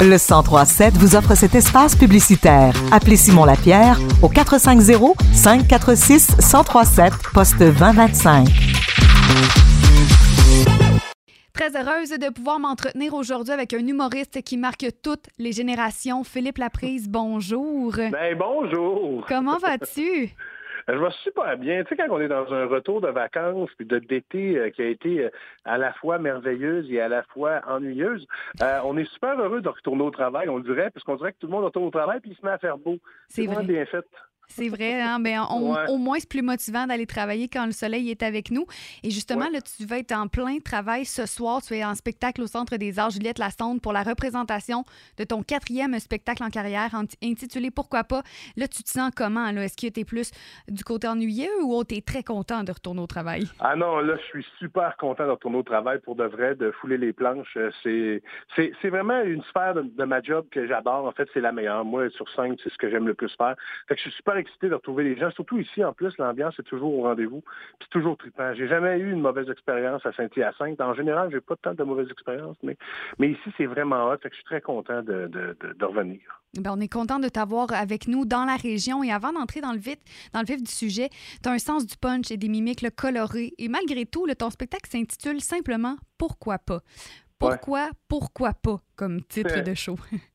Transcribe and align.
Le 0.00 0.18
1037 0.18 0.94
vous 0.98 1.16
offre 1.16 1.34
cet 1.34 1.54
espace 1.54 1.96
publicitaire. 1.96 2.74
Appelez 2.92 3.16
Simon 3.16 3.44
Lapierre 3.44 3.98
au 4.22 4.28
450 4.28 5.16
546 5.32 6.36
1037 6.36 7.12
poste 7.32 7.58
2025. 7.58 8.46
Très 11.54 11.76
heureuse 11.76 12.10
de 12.10 12.30
pouvoir 12.30 12.58
m'entretenir 12.58 13.14
aujourd'hui 13.14 13.54
avec 13.54 13.72
un 13.72 13.86
humoriste 13.86 14.42
qui 14.42 14.56
marque 14.56 14.86
toutes 15.02 15.26
les 15.38 15.52
générations. 15.52 16.24
Philippe 16.24 16.58
Laprise, 16.58 17.08
bonjour. 17.08 17.94
Ben 17.94 18.36
bonjour. 18.36 19.24
Comment 19.28 19.58
vas-tu? 19.58 20.34
Je 20.88 20.94
vais 20.94 21.10
super 21.22 21.56
bien. 21.56 21.82
Tu 21.82 21.88
sais, 21.88 21.96
quand 21.96 22.14
on 22.14 22.20
est 22.20 22.28
dans 22.28 22.52
un 22.52 22.66
retour 22.66 23.00
de 23.00 23.08
vacances 23.08 23.70
puis 23.76 23.86
de 23.86 23.98
d'été 23.98 24.58
euh, 24.58 24.70
qui 24.70 24.82
a 24.82 24.86
été 24.86 25.24
euh, 25.24 25.30
à 25.64 25.78
la 25.78 25.92
fois 25.94 26.18
merveilleuse 26.18 26.90
et 26.90 27.00
à 27.00 27.08
la 27.08 27.22
fois 27.22 27.60
ennuyeuse, 27.66 28.26
euh, 28.62 28.80
on 28.84 28.96
est 28.96 29.10
super 29.12 29.38
heureux 29.40 29.60
de 29.60 29.68
retourner 29.68 30.02
au 30.02 30.10
travail, 30.10 30.48
on 30.48 30.58
le 30.58 30.62
dirait, 30.62 30.90
parce 30.90 31.04
qu'on 31.04 31.16
dirait 31.16 31.32
que 31.32 31.38
tout 31.38 31.46
le 31.46 31.52
monde 31.52 31.64
retourne 31.64 31.86
au 31.86 31.90
travail 31.90 32.20
puis 32.20 32.30
il 32.32 32.36
se 32.36 32.44
met 32.44 32.52
à 32.52 32.58
faire 32.58 32.78
beau. 32.78 32.98
C'est 33.28 33.46
vrai. 33.46 33.64
bien 33.64 33.86
fait. 33.86 34.04
C'est 34.48 34.68
vrai, 34.68 35.00
hein? 35.00 35.18
mais 35.18 35.36
au 35.38 35.98
moins 35.98 36.18
c'est 36.18 36.28
plus 36.28 36.42
motivant 36.42 36.86
d'aller 36.86 37.06
travailler 37.06 37.48
quand 37.48 37.66
le 37.66 37.72
soleil 37.72 38.10
est 38.10 38.22
avec 38.22 38.50
nous. 38.50 38.66
Et 39.02 39.10
justement, 39.10 39.48
là, 39.48 39.60
tu 39.60 39.84
vas 39.84 39.98
être 39.98 40.12
en 40.12 40.28
plein 40.28 40.58
travail 40.58 41.04
ce 41.04 41.26
soir. 41.26 41.62
Tu 41.62 41.74
es 41.74 41.84
en 41.84 41.94
spectacle 41.94 42.42
au 42.42 42.46
Centre 42.46 42.76
des 42.76 42.98
Arts 42.98 43.10
Juliette 43.10 43.38
Lassonde 43.38 43.80
pour 43.80 43.92
la 43.92 44.02
représentation 44.02 44.84
de 45.18 45.24
ton 45.24 45.42
quatrième 45.42 45.98
spectacle 45.98 46.42
en 46.42 46.50
carrière 46.50 46.94
intitulé 47.22 47.70
Pourquoi 47.70 48.04
pas? 48.04 48.22
Là, 48.56 48.68
tu 48.68 48.82
te 48.82 48.88
sens 48.88 49.10
comment? 49.14 49.46
Est-ce 49.48 49.76
que 49.76 49.92
tu 49.92 50.00
es 50.00 50.04
plus 50.04 50.30
du 50.68 50.84
côté 50.84 51.08
ennuyeux 51.08 51.62
ou 51.62 51.82
tu 51.84 51.96
es 51.96 52.00
très 52.00 52.22
content 52.22 52.64
de 52.64 52.72
retourner 52.72 53.00
au 53.00 53.06
travail? 53.06 53.44
Ah 53.60 53.76
non, 53.76 53.98
là, 53.98 54.16
je 54.16 54.24
suis 54.26 54.46
super 54.58 54.96
content 54.96 55.26
de 55.26 55.30
retourner 55.30 55.58
au 55.58 55.62
travail 55.62 55.98
pour 56.00 56.16
de 56.16 56.24
vrai, 56.24 56.54
de 56.54 56.70
fouler 56.72 56.98
les 56.98 57.12
planches. 57.12 57.56
Euh, 57.56 58.20
c'est 58.56 58.88
vraiment 58.88 59.20
une 59.22 59.42
sphère 59.44 59.74
de, 59.74 60.04
ma 60.04 60.22
job 60.22 60.46
que 60.50 60.66
j'adore. 60.66 61.06
En 61.06 61.12
fait, 61.12 61.28
c'est 61.32 61.40
la 61.40 61.52
meilleure. 61.52 61.84
Moi, 61.84 62.10
sur 62.10 62.28
scène, 62.30 62.56
c'est 62.62 62.72
ce 62.72 62.78
que 62.78 62.90
j'aime 62.90 63.06
le 63.06 63.14
plus 63.14 63.34
faire. 63.36 63.56
Fait 63.88 63.94
que 63.94 64.00
je 64.00 64.08
suis 64.08 64.16
super 64.16 64.36
excité 64.44 64.68
de 64.68 64.74
retrouver 64.74 65.04
les 65.04 65.16
gens. 65.16 65.30
Surtout 65.32 65.58
ici, 65.58 65.84
en 65.84 65.92
plus, 65.92 66.16
l'ambiance 66.18 66.58
est 66.58 66.62
toujours 66.62 66.94
au 66.94 67.02
rendez-vous. 67.02 67.42
Puis 67.78 67.88
toujours 67.90 68.16
trippant. 68.16 68.54
J'ai 68.54 68.68
jamais 68.68 68.98
eu 68.98 69.10
une 69.10 69.20
mauvaise 69.20 69.48
expérience 69.50 70.04
à 70.06 70.12
Saint-Hyacinthe. 70.12 70.80
En 70.80 70.94
général, 70.94 71.30
j'ai 71.32 71.40
pas 71.40 71.56
tant 71.56 71.74
de 71.74 71.82
mauvaises 71.82 72.10
expériences, 72.10 72.56
mais, 72.62 72.76
mais 73.18 73.30
ici, 73.30 73.52
c'est 73.56 73.66
vraiment 73.66 74.08
hot. 74.08 74.18
Fait 74.22 74.30
que 74.30 74.34
je 74.34 74.40
suis 74.40 74.44
très 74.44 74.60
content 74.60 75.02
de, 75.02 75.26
de, 75.26 75.84
revenir. 75.84 76.20
Bien, 76.54 76.72
on 76.74 76.80
est 76.80 76.92
content 76.92 77.18
de 77.18 77.28
t'avoir 77.28 77.72
avec 77.72 78.08
nous 78.08 78.24
dans 78.24 78.44
la 78.44 78.56
région. 78.56 79.02
Et 79.02 79.12
avant 79.12 79.32
d'entrer 79.32 79.60
dans 79.60 79.72
le 79.72 79.78
vif, 79.78 79.98
dans 80.32 80.40
le 80.40 80.46
vif 80.46 80.62
du 80.62 80.70
sujet, 80.70 81.08
tu 81.42 81.48
as 81.48 81.52
un 81.52 81.58
sens 81.58 81.86
du 81.86 81.96
punch 81.96 82.30
et 82.30 82.36
des 82.36 82.48
mimiques 82.48 82.84
colorées. 82.94 83.52
Et 83.58 83.68
malgré 83.68 84.06
tout, 84.06 84.26
le, 84.26 84.34
ton 84.34 84.50
spectacle 84.50 84.88
s'intitule 84.88 85.40
simplement 85.40 85.96
Pourquoi 86.18 86.58
pas? 86.58 86.80
Pourquoi, 87.38 87.90
pourquoi 88.08 88.52
pas 88.54 88.80
comme 88.96 89.22
titre 89.22 89.60
de 89.60 89.74
show? 89.74 89.96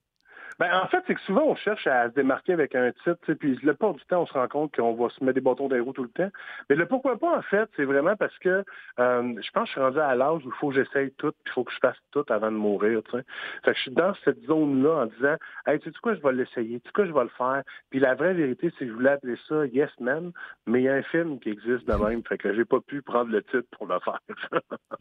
Ben, 0.60 0.70
en 0.74 0.88
fait, 0.88 1.04
c'est 1.08 1.16
que 1.16 1.22
souvent, 1.22 1.44
on 1.46 1.56
cherche 1.56 1.88
à 1.88 2.10
se 2.10 2.16
démarquer 2.16 2.54
avec 2.54 2.76
un 2.76 2.92
titre, 2.92 3.34
puis 3.34 3.58
le 3.64 3.74
port 3.74 3.94
du 3.94 4.04
temps, 4.06 4.24
on 4.24 4.26
se 4.26 4.34
rend 4.34 4.48
compte 4.48 4.76
qu'on 4.76 4.94
va 4.94 5.10
se 5.10 5.24
mettre 5.24 5.36
des 5.36 5.42
bâtons 5.42 5.70
roues 5.70 5.94
tout 5.94 6.04
le 6.04 6.10
temps. 6.10 6.30
Mais 6.70 6.76
le 6.76 6.86
pourquoi 6.86 7.18
pas, 7.18 7.38
en 7.38 7.42
fait, 7.44 7.70
c'est 7.78 7.86
vraiment 7.86 8.16
parce 8.18 8.38
que 8.40 8.66
euh, 9.00 9.34
je 9.42 9.52
pense 9.52 9.64
que 9.64 9.68
je 9.68 9.72
suis 9.72 9.80
rendu 9.80 10.00
à 10.00 10.16
l'âge 10.16 10.46
où 10.46 10.50
il 10.50 10.60
faut 10.60 10.70
que 10.70 10.76
j'essaye 10.76 11.12
tout, 11.18 11.32
puis 11.32 11.52
il 11.52 11.52
faut 11.54 11.64
que 11.64 11.72
je 11.72 11.80
fasse 11.82 11.98
tout 12.12 12.26
avant 12.30 12.52
de 12.52 12.58
mourir. 12.58 13.02
Fait 13.10 13.24
que 13.64 13.74
je 13.74 13.80
suis 13.80 13.92
dans 13.92 14.14
cette 14.26 14.44
zone-là 14.46 15.04
en 15.04 15.06
disant 15.06 15.36
tu 15.68 15.92
sais 15.92 16.00
quoi, 16.02 16.16
je 16.16 16.22
vais 16.22 16.34
l'essayer, 16.34 16.80
tu 16.82 16.88
sais 16.88 16.94
quoi, 16.94 17.06
je 17.06 17.14
vais 17.14 17.24
le 17.24 17.32
faire? 17.38 17.64
Puis 17.90 18.00
la 18.00 18.16
vraie 18.16 18.34
vérité, 18.34 18.72
c'est 18.78 18.86
que 18.86 18.92
je 18.92 18.96
voulais 18.96 19.12
appeler 19.12 19.38
ça 19.48 19.66
Yes 19.68 19.92
Man, 20.00 20.32
mais 20.68 20.82
il 20.82 20.84
y 20.86 20.90
a 20.90 20.96
un 20.96 21.04
film 21.04 21.40
qui 21.40 21.50
existe 21.50 21.88
de 21.88 21.94
même, 21.94 22.22
fait 22.28 22.38
que 22.38 22.54
j'ai 22.54 22.66
pas 22.66 22.82
pu 22.82 23.02
prendre 23.02 23.32
le 23.32 23.42
titre 23.44 23.68
pour 23.78 23.88
le 23.88 24.00
faire. 24.00 24.20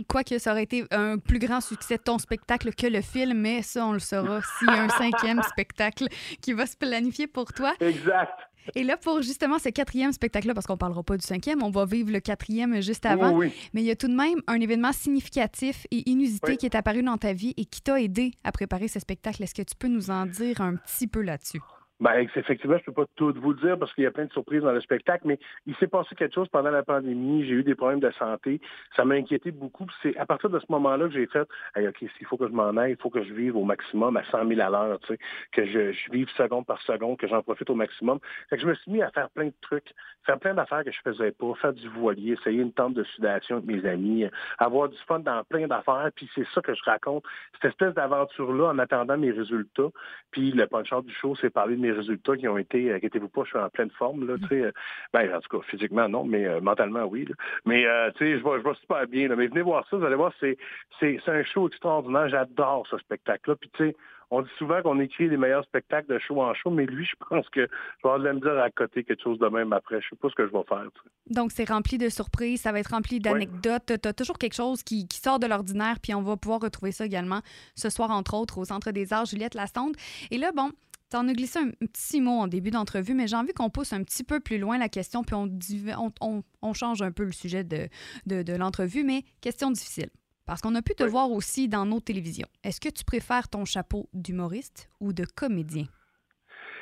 Quoique 0.08 0.38
ça 0.38 0.52
aurait 0.52 0.62
été 0.62 0.84
un 0.92 1.18
plus 1.18 1.38
grand 1.38 1.60
succès 1.60 1.96
de 1.96 2.02
ton 2.02 2.18
spectacle 2.18 2.70
que 2.74 2.86
le 2.86 3.00
film, 3.00 3.40
mais 3.40 3.62
ça, 3.62 3.84
on 3.84 3.92
le 3.92 3.98
saura 3.98 4.38
a 4.68 4.82
un 4.82 4.88
cinquième 4.90 5.40
spectacle 5.52 6.08
qui 6.41 6.52
va 6.52 6.66
se 6.66 6.77
planifier 6.77 7.27
pour 7.27 7.52
toi. 7.52 7.74
Exact. 7.80 8.38
Et 8.74 8.84
là, 8.84 8.96
pour 8.96 9.22
justement 9.22 9.58
ce 9.58 9.70
quatrième 9.70 10.12
spectacle-là, 10.12 10.54
parce 10.54 10.66
qu'on 10.66 10.74
ne 10.74 10.78
parlera 10.78 11.02
pas 11.02 11.16
du 11.16 11.27
cinquième, 11.27 11.62
on 11.62 11.70
va 11.70 11.86
vivre 11.86 12.12
le 12.12 12.20
quatrième 12.20 12.81
juste 12.82 13.06
avant. 13.06 13.32
Oui, 13.32 13.53
Mais 13.72 13.82
il 13.82 13.86
y 13.86 13.91
a 13.91 13.97
tout 13.97 14.09
de 14.09 14.14
même 14.14 14.42
un 14.47 14.60
événement 14.60 14.92
significatif 14.92 15.86
et 15.91 16.09
inusité 16.09 16.56
qui 16.56 16.66
est 16.66 16.75
apparu 16.75 17.03
dans 17.03 17.16
ta 17.16 17.32
vie 17.32 17.54
et 17.56 17.64
qui 17.64 17.81
t'a 17.81 18.00
aidé 18.00 18.32
à 18.44 18.53
préparer 18.53 18.88
ce 18.88 19.00
spectacle. 19.00 19.42
Est-ce 19.42 19.54
que 19.54 19.62
tu 19.62 19.75
peux 19.78 19.88
nous 19.88 20.10
en 20.10 20.26
dire 20.26 20.60
un 20.60 20.76
petit 20.76 21.06
peu 21.06 21.22
là-dessus? 21.22 21.60
Ben, 22.00 22.28
effectivement, 22.36 22.78
je 22.78 22.84
peux 22.84 22.92
pas 22.92 23.06
tout 23.16 23.34
vous 23.36 23.54
dire 23.54 23.76
parce 23.76 23.92
qu'il 23.92 24.04
y 24.04 24.06
a 24.06 24.12
plein 24.12 24.26
de 24.26 24.32
surprises 24.32 24.62
dans 24.62 24.70
le 24.70 24.81
spectacle, 24.81 25.26
mais 25.26 25.38
il 25.66 25.75
s'est 25.76 25.88
passé 25.88 26.14
quelque 26.14 26.34
chose 26.34 26.48
pendant 26.48 26.70
la 26.70 26.84
pandémie. 26.84 27.44
J'ai 27.44 27.54
eu 27.54 27.64
des 27.64 27.75
problèmes 27.75 27.98
de 27.98 28.10
santé. 28.12 28.60
Ça 28.94 29.04
m'a 29.04 29.16
inquiété 29.16 29.50
beaucoup. 29.50 29.86
C'est 30.03 30.16
à 30.16 30.25
partir 30.25 30.48
de 30.48 30.60
ce 30.60 30.66
moment-là 30.69 31.09
que 31.09 31.14
j'ai 31.14 31.26
fait, 31.26 31.41
OK, 31.76 32.03
il 32.03 32.26
faut 32.26 32.36
que 32.36 32.47
je 32.47 32.53
m'en 32.53 32.76
aille, 32.76 32.92
il 32.92 33.03
faut 33.03 33.10
que 33.10 33.25
je 33.25 33.32
vive 33.32 33.56
au 33.56 33.64
maximum 33.64 34.16
à 34.16 34.22
100 34.25 34.47
000 34.47 34.60
à 34.60 34.70
l'heure, 34.70 35.00
tu 35.00 35.14
sais, 35.14 35.19
que 35.50 35.66
je, 35.66 36.10
vive 36.12 36.28
seconde 36.36 36.66
par 36.66 36.81
seconde, 36.82 37.19
que 37.19 37.26
j'en 37.26 37.42
profite 37.42 37.69
au 37.69 37.75
maximum. 37.75 38.20
Fait 38.48 38.56
que 38.56 38.62
je 38.62 38.69
me 38.69 38.75
suis 38.75 38.92
mis 38.92 39.03
à 39.03 39.10
faire 39.10 39.28
plein 39.30 39.47
de 39.47 39.54
trucs, 39.60 39.92
faire 40.25 40.38
plein 40.38 40.54
d'affaires 40.54 40.84
que 40.84 40.92
je 40.92 41.00
faisais 41.03 41.32
pas, 41.32 41.53
faire 41.60 41.72
du 41.72 41.88
voilier, 41.88 42.34
essayer 42.34 42.62
une 42.62 42.72
tente 42.72 42.94
de 42.94 43.03
sudation 43.03 43.56
avec 43.56 43.66
mes 43.69 43.84
amis, 43.88 44.25
avoir 44.59 44.88
du 44.88 44.98
fun 45.09 45.19
dans 45.19 45.42
plein 45.44 45.66
d'affaires. 45.66 46.10
Puis 46.15 46.30
c'est 46.36 46.47
ça 46.54 46.60
que 46.60 46.75
je 46.75 46.82
raconte, 46.84 47.25
cette 47.54 47.72
espèce 47.72 47.94
d'aventure-là 47.94 48.69
en 48.69 48.78
attendant 48.78 49.19
mes 49.19 49.32
résultats. 49.32 49.91
Puis 50.30 50.53
le 50.53 50.66
punch 50.69 50.91
du 51.04 51.12
show, 51.12 51.34
c'est 51.41 51.50
parler 51.50 51.76
de 51.76 51.80
mes 51.80 51.88
résultats 51.93 52.37
qui 52.37 52.49
ont 52.49 52.59
été, 52.59 52.93
inquiétez-vous 52.93 53.28
pas, 53.28 53.43
je 53.44 53.50
suis 53.50 53.59
en 53.59 53.69
pleine 53.69 53.91
forme, 53.91 54.26
là, 54.26 54.37
tu 54.38 54.49
sais. 54.49 54.62
Euh, 54.62 54.72
ben, 55.12 55.34
en 55.34 55.41
tout 55.41 55.59
cas, 55.59 55.65
physiquement, 55.66 56.09
non, 56.09 56.25
mais 56.25 56.47
euh, 56.47 56.60
mentalement, 56.60 57.04
oui. 57.04 57.26
Mais, 57.65 57.87
euh, 57.87 58.10
tu 58.12 58.25
sais, 58.25 58.38
je 58.38 58.43
vois, 58.43 58.59
je 58.59 58.62
vois 58.62 58.75
super 58.75 59.06
bien, 59.06 59.28
Mais 59.28 59.47
venez 59.47 59.62
voir 59.62 59.87
ça, 59.88 59.97
vous 59.97 60.04
allez 60.04 60.16
voir, 60.16 60.32
c'est, 60.41 60.56
c'est, 61.00 61.21
un 61.27 61.44
show 61.44 61.69
extraordinaire. 61.69 62.28
J'adore 62.28 62.87
ce 62.91 62.98
spectacle-là. 62.98 63.56
Puis, 63.56 63.71
tu 63.75 63.88
sais, 63.88 63.97
on 64.31 64.43
dit 64.43 64.50
souvent 64.59 64.82
qu'on 64.82 65.00
écrit 65.00 65.28
les 65.28 65.37
meilleurs 65.37 65.65
spectacles 65.65 66.12
de 66.12 66.19
show 66.19 66.43
en 66.43 66.53
show, 66.54 66.71
mais 66.71 66.87
lui, 66.87 67.04
je 67.10 67.15
pense 67.28 67.48
que 67.48 67.62
je 67.62 67.66
vais 67.66 68.10
avoir 68.10 68.19
de 68.19 68.25
la 68.25 68.34
dire 68.34 68.59
à 68.59 68.71
côté 68.71 69.04
quelque 69.04 69.22
chose 69.22 69.38
de 69.38 69.47
même 69.48 69.72
après. 69.72 70.00
Je 70.00 70.09
sais 70.10 70.16
pas 70.16 70.28
ce 70.28 70.34
que 70.34 70.47
je 70.47 70.53
vais 70.53 70.65
faire. 70.69 70.84
Donc, 71.31 71.53
c'est 71.53 71.69
rempli 71.69 71.98
de 71.98 72.09
surprises, 72.09 72.62
ça 72.62 72.72
va 72.72 72.81
être 72.81 72.91
rempli 72.91 73.21
d'anecdotes. 73.21 73.93
Tu 74.03 74.09
as 74.09 74.12
toujours 74.12 74.38
quelque 74.38 74.54
chose 74.54 74.82
qui, 74.82 75.06
qui 75.09 75.19
sort 75.19 75.38
de 75.38 75.47
l'ordinaire, 75.47 75.97
puis 76.03 76.15
on 76.15 76.22
va 76.22 76.37
pouvoir 76.37 76.60
retrouver 76.60 76.93
ça 76.93 77.06
également 77.06 77.41
ce 77.75 77.91
soir, 77.91 78.10
entre 78.10 78.34
autres, 78.34 78.59
au 78.59 78.65
Centre 78.65 78.91
des 78.91 79.12
Arts 79.12 79.27
Juliette 79.27 79.54
Lassonde. 79.54 79.97
Et 80.31 80.38
là, 80.38 80.53
bon, 80.54 80.71
tu 81.10 81.16
en 81.16 81.28
as 81.28 81.32
glissé 81.32 81.58
un 81.58 81.70
petit 81.86 82.20
mot 82.20 82.41
en 82.41 82.46
début 82.46 82.70
d'entrevue, 82.70 83.14
mais 83.14 83.26
j'ai 83.26 83.36
envie 83.36 83.52
qu'on 83.52 83.70
pousse 83.70 83.92
un 83.92 84.02
petit 84.04 84.24
peu 84.24 84.41
plus 84.41 84.58
loin 84.58 84.78
la 84.78 84.88
question, 84.88 85.22
puis 85.22 85.34
on, 85.34 86.42
on, 86.62 86.72
change 86.74 87.02
un 87.02 87.12
peu 87.12 87.24
le 87.24 87.32
sujet 87.32 87.64
de, 87.64 87.88
de, 88.26 88.56
l'entrevue, 88.56 89.04
mais 89.04 89.22
question 89.41 89.70
difficile. 89.70 90.10
Parce 90.47 90.60
qu'on 90.60 90.74
a 90.74 90.82
pu 90.82 90.94
te 90.94 91.04
voir 91.04 91.30
aussi 91.30 91.68
dans 91.68 91.84
nos 91.84 92.00
télévisions. 92.00 92.48
Est-ce 92.64 92.80
que 92.80 92.88
tu 92.88 93.04
préfères 93.04 93.48
ton 93.48 93.64
chapeau 93.64 94.08
d'humoriste 94.14 94.88
ou 95.00 95.12
de 95.12 95.24
comédien? 95.24 95.84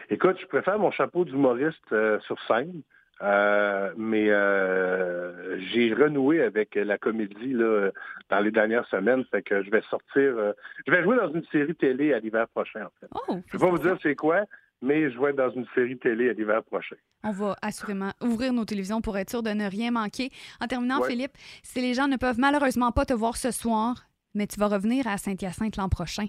Écoute, 0.08 0.36
je 0.40 0.46
préfère 0.46 0.78
mon 0.78 0.92
chapeau 0.92 1.24
d'humoriste 1.24 1.92
euh, 1.92 2.20
sur 2.20 2.36
scène. 2.46 2.82
Euh, 3.22 3.92
mais 3.96 4.28
euh, 4.28 5.58
j'ai 5.72 5.94
renoué 5.94 6.42
avec 6.42 6.74
la 6.74 6.98
comédie 6.98 7.54
là, 7.54 7.90
dans 8.28 8.40
les 8.40 8.50
dernières 8.50 8.86
semaines. 8.88 9.24
Fait 9.30 9.42
que 9.42 9.62
je 9.62 9.70
vais 9.70 9.82
sortir. 9.82 10.36
Euh, 10.38 10.52
je 10.86 10.92
vais 10.92 11.02
jouer 11.02 11.16
dans 11.16 11.32
une 11.32 11.44
série 11.46 11.74
télé 11.74 12.12
à 12.12 12.18
l'hiver 12.18 12.46
prochain, 12.48 12.84
en 12.84 12.90
fait. 13.00 13.06
Oh, 13.14 13.38
je 13.46 13.56
vais 13.56 13.64
pas 13.64 13.70
vous 13.70 13.78
dire 13.78 13.96
c'est 14.02 14.14
quoi, 14.14 14.42
mais 14.82 15.10
je 15.10 15.18
vais 15.18 15.30
être 15.30 15.36
dans 15.36 15.50
une 15.50 15.66
série 15.74 15.98
télé 15.98 16.28
à 16.28 16.34
l'hiver 16.34 16.62
prochain. 16.64 16.96
On 17.24 17.30
va 17.30 17.56
assurément 17.62 18.10
ouvrir 18.20 18.52
nos 18.52 18.64
télévisions 18.64 19.00
pour 19.00 19.16
être 19.16 19.30
sûr 19.30 19.42
de 19.42 19.50
ne 19.50 19.68
rien 19.68 19.90
manquer. 19.90 20.30
En 20.60 20.66
terminant, 20.66 21.02
Philippe, 21.02 21.32
si 21.62 21.80
les 21.80 21.94
gens 21.94 22.08
ne 22.08 22.16
peuvent 22.16 22.38
malheureusement 22.38 22.92
pas 22.92 23.06
te 23.06 23.14
voir 23.14 23.36
ce 23.36 23.50
soir, 23.50 24.06
mais 24.34 24.46
tu 24.46 24.60
vas 24.60 24.68
revenir 24.68 25.06
à 25.06 25.16
Saint-Hyacinthe 25.16 25.76
l'an 25.76 25.88
prochain. 25.88 26.26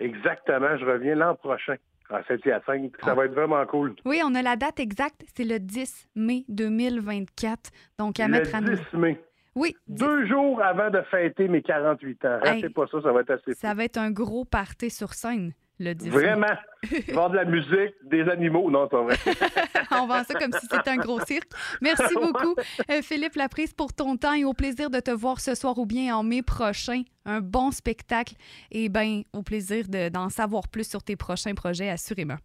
Exactement, 0.00 0.76
je 0.78 0.84
reviens 0.84 1.14
l'an 1.14 1.36
prochain 1.36 1.76
à 2.10 2.22
Saint-Hyacinthe. 2.24 2.92
Ça 3.02 3.12
ah. 3.12 3.14
va 3.14 3.26
être 3.26 3.34
vraiment 3.34 3.64
cool. 3.66 3.94
Oui, 4.04 4.20
on 4.24 4.34
a 4.34 4.42
la 4.42 4.56
date 4.56 4.80
exacte, 4.80 5.24
c'est 5.34 5.44
le 5.44 5.58
10 5.58 6.08
mai 6.14 6.44
2024. 6.48 7.70
Donc, 7.98 8.20
à 8.20 8.28
mettre 8.28 8.54
à 8.54 8.60
Le 8.60 8.76
10 8.76 8.96
mai. 8.96 9.20
Oui. 9.54 9.74
Deux 9.88 10.26
jours 10.26 10.62
avant 10.62 10.90
de 10.90 11.00
fêter 11.10 11.48
mes 11.48 11.62
48 11.62 12.24
ans. 12.24 12.38
Ratez 12.42 12.70
pas 12.70 12.86
ça, 12.86 13.02
ça 13.02 13.12
va 13.12 13.20
être 13.20 13.30
assez 13.30 13.54
Ça 13.54 13.74
va 13.74 13.84
être 13.84 13.98
un 13.98 14.10
gros 14.10 14.44
party 14.44 14.88
sur 14.88 15.14
scène. 15.14 15.52
Le 15.80 15.94
10 15.94 16.10
Vraiment? 16.10 16.46
Voir 17.12 17.30
de 17.30 17.36
la 17.36 17.44
musique, 17.44 17.94
des 18.04 18.22
animaux? 18.22 18.70
Non, 18.70 18.88
pas 18.88 19.02
vrai. 19.02 19.16
On 19.92 20.06
vend 20.06 20.24
ça 20.24 20.34
comme 20.34 20.52
si 20.52 20.66
c'était 20.66 20.90
un 20.90 20.96
gros 20.96 21.20
cirque. 21.20 21.50
Merci 21.80 22.14
beaucoup, 22.14 22.54
euh, 22.90 23.02
Philippe 23.02 23.36
Laprise, 23.36 23.72
pour 23.74 23.92
ton 23.92 24.16
temps 24.16 24.34
et 24.34 24.44
au 24.44 24.54
plaisir 24.54 24.90
de 24.90 25.00
te 25.00 25.10
voir 25.10 25.40
ce 25.40 25.54
soir 25.54 25.78
ou 25.78 25.86
bien 25.86 26.16
en 26.16 26.22
mai 26.22 26.42
prochain. 26.42 27.02
Un 27.24 27.40
bon 27.40 27.70
spectacle 27.70 28.34
et 28.70 28.88
bien 28.88 29.22
au 29.32 29.42
plaisir 29.42 29.84
d'en 30.12 30.28
savoir 30.30 30.68
plus 30.68 30.88
sur 30.88 31.02
tes 31.02 31.16
prochains 31.16 31.54
projets, 31.54 31.90
assurément. 31.90 32.38